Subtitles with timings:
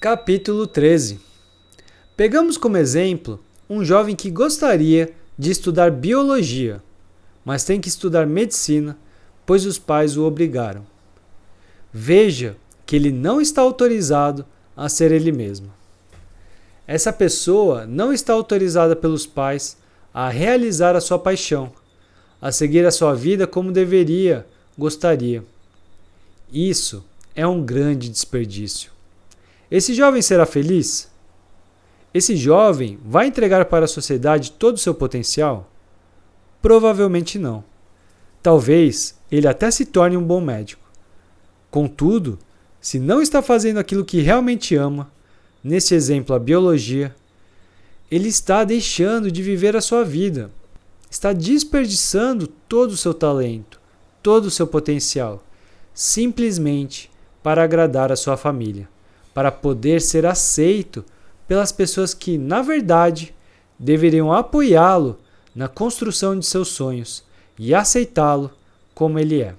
[0.00, 1.18] Capítulo 13
[2.16, 6.80] Pegamos como exemplo um jovem que gostaria de estudar biologia,
[7.44, 8.96] mas tem que estudar medicina,
[9.44, 10.86] pois os pais o obrigaram.
[11.92, 12.56] Veja
[12.86, 14.46] que ele não está autorizado
[14.76, 15.72] a ser ele mesmo.
[16.86, 19.76] Essa pessoa não está autorizada pelos pais
[20.14, 21.72] a realizar a sua paixão,
[22.40, 24.46] a seguir a sua vida como deveria,
[24.78, 25.42] gostaria.
[26.52, 27.04] Isso
[27.34, 28.96] é um grande desperdício.
[29.70, 31.10] Esse jovem será feliz?
[32.12, 35.70] Esse jovem vai entregar para a sociedade todo o seu potencial?
[36.62, 37.62] Provavelmente não.
[38.42, 40.88] Talvez ele até se torne um bom médico.
[41.70, 42.38] Contudo,
[42.80, 45.10] se não está fazendo aquilo que realmente ama,
[45.62, 47.14] nesse exemplo a biologia,
[48.10, 50.50] ele está deixando de viver a sua vida,
[51.10, 53.78] está desperdiçando todo o seu talento,
[54.22, 55.44] todo o seu potencial,
[55.92, 57.10] simplesmente
[57.42, 58.88] para agradar a sua família
[59.38, 61.04] para poder ser aceito
[61.46, 63.32] pelas pessoas que, na verdade,
[63.78, 65.16] deveriam apoiá-lo
[65.54, 67.22] na construção de seus sonhos
[67.56, 68.50] e aceitá-lo
[68.96, 69.54] como ele é.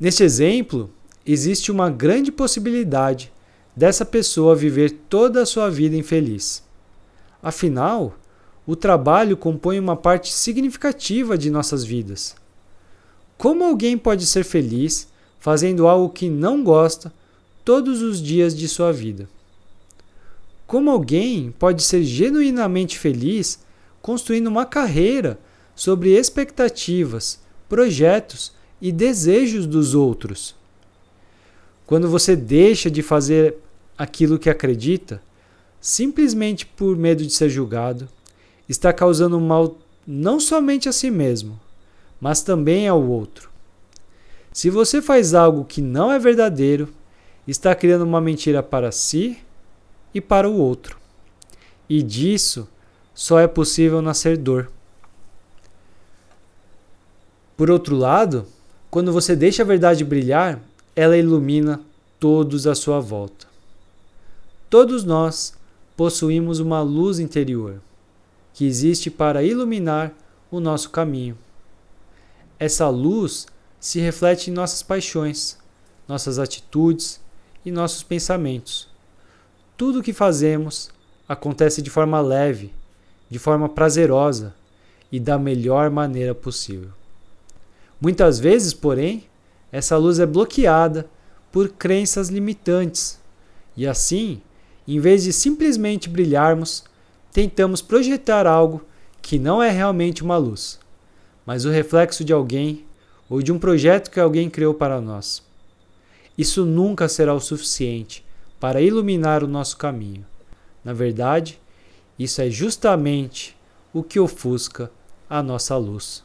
[0.00, 0.90] Neste exemplo,
[1.24, 3.32] existe uma grande possibilidade
[3.76, 6.64] dessa pessoa viver toda a sua vida infeliz.
[7.40, 8.18] Afinal,
[8.66, 12.34] o trabalho compõe uma parte significativa de nossas vidas.
[13.38, 15.13] Como alguém pode ser feliz
[15.44, 17.12] fazendo algo que não gosta
[17.66, 19.28] todos os dias de sua vida.
[20.66, 23.62] Como alguém pode ser genuinamente feliz
[24.00, 25.38] construindo uma carreira
[25.76, 30.54] sobre expectativas, projetos e desejos dos outros?
[31.84, 33.56] Quando você deixa de fazer
[33.98, 35.20] aquilo que acredita,
[35.78, 38.08] simplesmente por medo de ser julgado,
[38.66, 41.60] está causando mal não somente a si mesmo,
[42.18, 43.52] mas também ao outro.
[44.54, 46.88] Se você faz algo que não é verdadeiro,
[47.44, 49.36] está criando uma mentira para si
[50.14, 50.96] e para o outro.
[51.88, 52.68] E disso
[53.12, 54.70] só é possível nascer dor.
[57.56, 58.46] Por outro lado,
[58.92, 60.60] quando você deixa a verdade brilhar,
[60.94, 61.80] ela ilumina
[62.20, 63.48] todos à sua volta.
[64.70, 65.54] Todos nós
[65.96, 67.80] possuímos uma luz interior
[68.52, 70.14] que existe para iluminar
[70.48, 71.36] o nosso caminho.
[72.56, 73.48] Essa luz
[73.84, 75.58] se reflete em nossas paixões,
[76.08, 77.20] nossas atitudes
[77.66, 78.88] e nossos pensamentos.
[79.76, 80.90] Tudo o que fazemos
[81.28, 82.72] acontece de forma leve,
[83.28, 84.54] de forma prazerosa
[85.12, 86.88] e da melhor maneira possível.
[88.00, 89.26] Muitas vezes, porém,
[89.70, 91.06] essa luz é bloqueada
[91.52, 93.20] por crenças limitantes,
[93.76, 94.40] e assim,
[94.88, 96.84] em vez de simplesmente brilharmos,
[97.30, 98.82] tentamos projetar algo
[99.20, 100.80] que não é realmente uma luz,
[101.44, 102.82] mas o reflexo de alguém
[103.28, 105.42] ou de um projeto que alguém criou para nós.
[106.36, 108.24] Isso nunca será o suficiente
[108.58, 110.24] para iluminar o nosso caminho.
[110.84, 111.60] Na verdade,
[112.18, 113.56] isso é justamente
[113.92, 114.90] o que ofusca
[115.28, 116.24] a nossa luz.